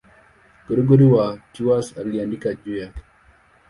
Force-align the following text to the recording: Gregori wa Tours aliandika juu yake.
Gregori 0.67 1.03
wa 1.05 1.37
Tours 1.53 1.97
aliandika 1.97 2.53
juu 2.55 2.77
yake. 2.77 3.01